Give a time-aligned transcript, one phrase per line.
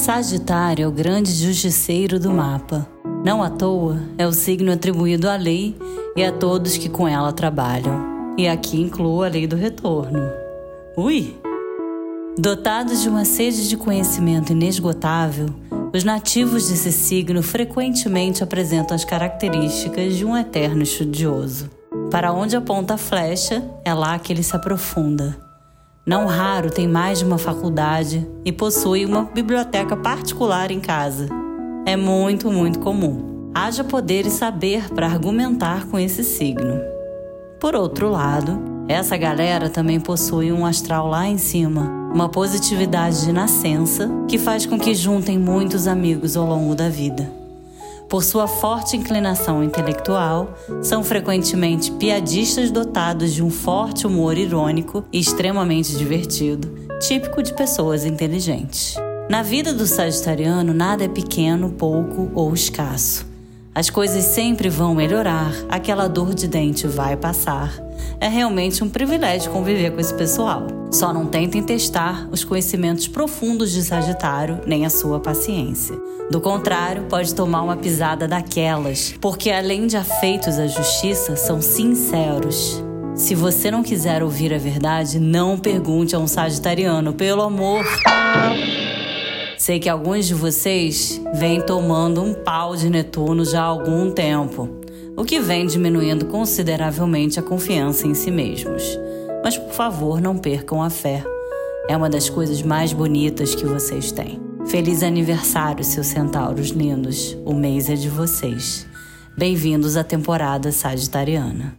[0.00, 2.88] Sagitário é o grande justiceiro do mapa.
[3.22, 5.76] Não à toa, é o signo atribuído à lei
[6.16, 8.34] e a todos que com ela trabalham.
[8.38, 10.18] E aqui incluo a lei do retorno.
[10.96, 11.36] Ui!
[12.38, 15.50] Dotados de uma sede de conhecimento inesgotável,
[15.92, 21.68] os nativos desse signo frequentemente apresentam as características de um eterno estudioso.
[22.10, 25.49] Para onde aponta a flecha, é lá que ele se aprofunda.
[26.06, 31.28] Não raro tem mais de uma faculdade e possui uma biblioteca particular em casa.
[31.84, 33.50] É muito, muito comum.
[33.54, 36.80] Haja poder e saber para argumentar com esse signo.
[37.60, 43.32] Por outro lado, essa galera também possui um astral lá em cima, uma positividade de
[43.32, 47.39] nascença que faz com que juntem muitos amigos ao longo da vida.
[48.10, 55.20] Por sua forte inclinação intelectual, são frequentemente piadistas dotados de um forte humor irônico e
[55.20, 58.96] extremamente divertido, típico de pessoas inteligentes.
[59.30, 63.29] Na vida do sagitariano, nada é pequeno, pouco ou escasso.
[63.72, 67.72] As coisas sempre vão melhorar, aquela dor de dente vai passar.
[68.20, 70.66] É realmente um privilégio conviver com esse pessoal.
[70.90, 75.96] Só não tentem testar os conhecimentos profundos de Sagitário nem a sua paciência.
[76.32, 82.82] Do contrário, pode tomar uma pisada daquelas, porque além de afeitos à justiça, são sinceros.
[83.14, 87.84] Se você não quiser ouvir a verdade, não pergunte a um sagitariano, pelo amor.
[89.60, 94.66] Sei que alguns de vocês vêm tomando um pau de Netuno já há algum tempo,
[95.14, 98.98] o que vem diminuindo consideravelmente a confiança em si mesmos.
[99.44, 101.22] Mas por favor, não percam a fé.
[101.90, 104.40] É uma das coisas mais bonitas que vocês têm.
[104.64, 107.36] Feliz aniversário, seus centauros lindos.
[107.44, 108.86] O mês é de vocês.
[109.36, 111.78] Bem-vindos à temporada sagitariana.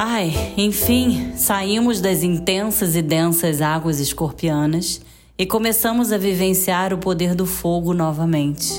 [0.00, 5.00] Ai, enfim, saímos das intensas e densas águas escorpianas
[5.36, 8.74] e começamos a vivenciar o poder do fogo novamente.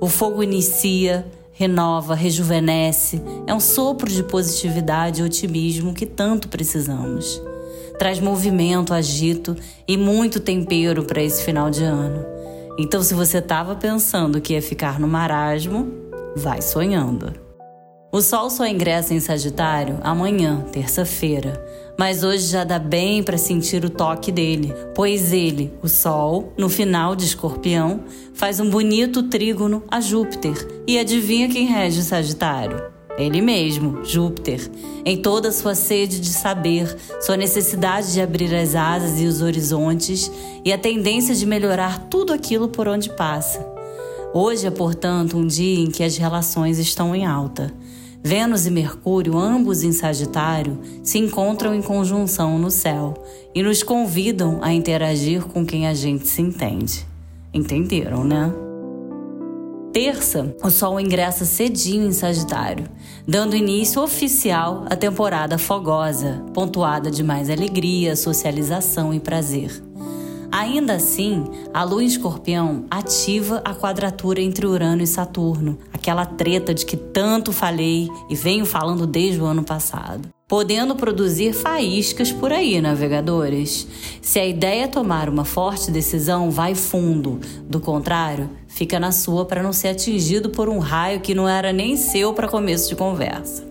[0.00, 7.40] O fogo inicia, renova, rejuvenesce, é um sopro de positividade e otimismo que tanto precisamos.
[7.96, 9.54] Traz movimento, agito
[9.86, 12.26] e muito tempero para esse final de ano.
[12.76, 15.86] Então, se você estava pensando que ia ficar no marasmo,
[16.34, 17.49] vai sonhando.
[18.12, 21.64] O Sol só ingressa em Sagitário amanhã, terça-feira,
[21.96, 26.68] mas hoje já dá bem para sentir o toque dele, pois ele, o Sol, no
[26.68, 28.00] final de Escorpião,
[28.34, 30.54] faz um bonito trígono a Júpiter.
[30.88, 32.82] E adivinha quem rege Sagitário?
[33.16, 34.68] Ele mesmo, Júpiter,
[35.04, 39.40] em toda a sua sede de saber, sua necessidade de abrir as asas e os
[39.40, 40.32] horizontes
[40.64, 43.64] e a tendência de melhorar tudo aquilo por onde passa.
[44.34, 47.72] Hoje é, portanto, um dia em que as relações estão em alta.
[48.22, 53.14] Vênus e Mercúrio, ambos em Sagitário, se encontram em conjunção no céu
[53.54, 57.06] e nos convidam a interagir com quem a gente se entende.
[57.52, 58.52] Entenderam, né?
[59.92, 62.84] Terça, o Sol ingressa cedinho em Sagitário,
[63.26, 69.89] dando início oficial à temporada fogosa, pontuada de mais alegria, socialização e prazer.
[70.52, 76.74] Ainda assim, a lua em escorpião ativa a quadratura entre Urano e Saturno, aquela treta
[76.74, 80.28] de que tanto falei e venho falando desde o ano passado.
[80.48, 83.86] Podendo produzir faíscas por aí, navegadores.
[84.20, 87.38] Se a ideia é tomar uma forte decisão, vai fundo.
[87.68, 91.72] Do contrário, fica na sua para não ser atingido por um raio que não era
[91.72, 93.69] nem seu para começo de conversa.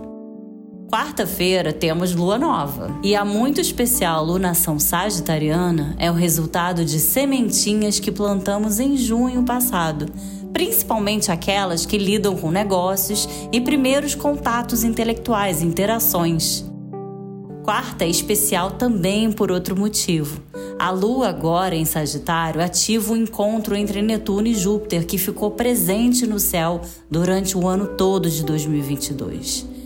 [0.91, 2.99] Quarta-feira temos lua nova.
[3.03, 9.43] E a muito especial lunação sagitariana é o resultado de sementinhas que plantamos em junho
[9.43, 10.07] passado,
[10.51, 16.65] principalmente aquelas que lidam com negócios e primeiros contatos intelectuais, interações.
[17.63, 20.41] Quarta é especial também por outro motivo.
[20.79, 26.25] A Lua, agora em Sagitário, ativa o encontro entre Netuno e Júpiter, que ficou presente
[26.25, 26.81] no céu
[27.11, 29.78] durante o ano todo de 2022.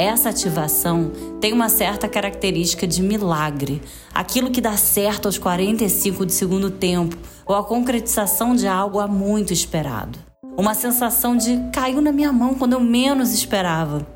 [0.00, 1.12] Essa ativação
[1.42, 3.82] tem uma certa característica de milagre,
[4.14, 9.06] aquilo que dá certo aos 45 de segundo tempo ou a concretização de algo há
[9.06, 10.18] muito esperado.
[10.56, 14.06] Uma sensação de caiu na minha mão quando eu menos esperava.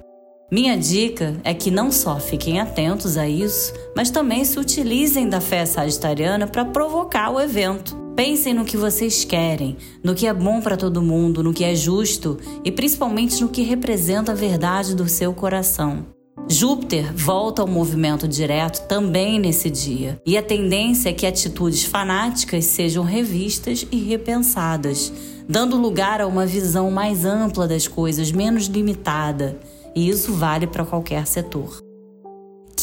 [0.51, 5.39] Minha dica é que não só fiquem atentos a isso, mas também se utilizem da
[5.39, 8.04] fé sagitariana para provocar o evento.
[8.17, 11.75] Pensem no que vocês querem, no que é bom para todo mundo, no que é
[11.75, 16.07] justo e principalmente no que representa a verdade do seu coração.
[16.49, 22.67] Júpiter volta ao movimento direto também nesse dia, e a tendência é que atitudes fanáticas
[22.67, 25.13] sejam revistas e repensadas,
[25.49, 29.59] dando lugar a uma visão mais ampla das coisas, menos limitada,
[29.95, 31.84] e isso vale para qualquer setor.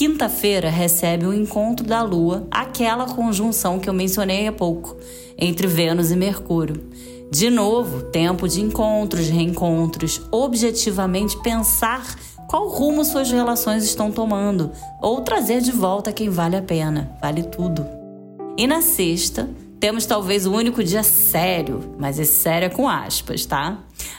[0.01, 4.97] Quinta-feira recebe o encontro da Lua, aquela conjunção que eu mencionei há pouco,
[5.37, 6.89] entre Vênus e Mercúrio.
[7.29, 12.15] De novo, tempo de encontros, reencontros, objetivamente pensar
[12.49, 17.43] qual rumo suas relações estão tomando, ou trazer de volta quem vale a pena, vale
[17.43, 17.85] tudo.
[18.57, 19.47] E na sexta,
[19.79, 23.77] temos talvez o único dia sério, mas esse sério é com aspas, tá?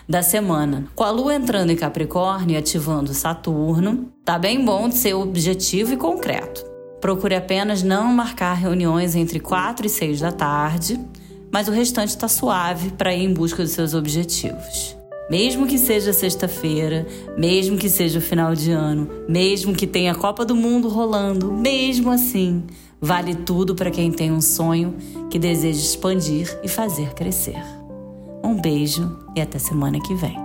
[0.08, 0.88] Da semana.
[0.94, 5.92] Com a lua entrando em Capricórnio e ativando Saturno, tá bem bom de ser objetivo
[5.92, 6.64] e concreto.
[7.00, 11.00] Procure apenas não marcar reuniões entre 4 e 6 da tarde,
[11.52, 14.96] mas o restante está suave para ir em busca dos seus objetivos.
[15.30, 17.06] Mesmo que seja sexta-feira,
[17.38, 21.52] mesmo que seja o final de ano, mesmo que tenha a Copa do Mundo rolando,
[21.52, 22.64] mesmo assim,
[23.00, 24.94] vale tudo para quem tem um sonho
[25.30, 27.81] que deseja expandir e fazer crescer.
[28.52, 30.36] Um beijo e até semana que vem.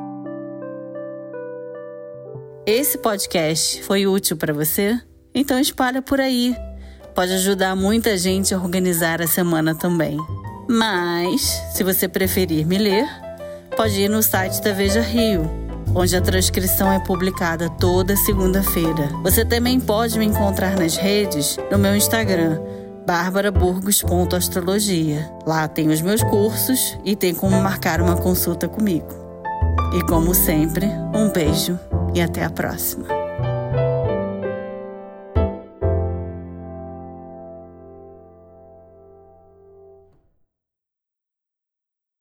[2.66, 4.98] Esse podcast foi útil para você?
[5.36, 6.56] Então espalha por aí.
[7.14, 10.18] Pode ajudar muita gente a organizar a semana também.
[10.70, 13.06] Mas, se você preferir me ler,
[13.76, 15.42] pode ir no site da Veja Rio,
[15.94, 19.10] onde a transcrição é publicada toda segunda-feira.
[19.22, 22.58] Você também pode me encontrar nas redes no meu Instagram,
[23.08, 25.32] barbaraburgos.astrologia.
[25.46, 29.08] Lá tem os meus cursos e tem como marcar uma consulta comigo.
[29.96, 31.80] E como sempre, um beijo
[32.14, 33.17] e até a próxima.